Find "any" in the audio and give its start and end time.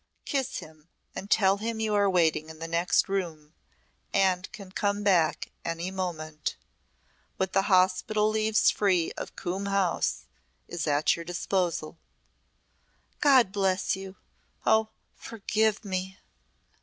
5.63-5.91